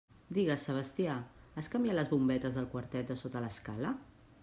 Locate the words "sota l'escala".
3.25-3.97